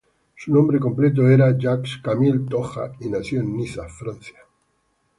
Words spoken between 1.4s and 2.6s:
Jacques-Camille